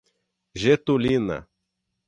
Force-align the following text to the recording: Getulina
Getulina 0.61 1.37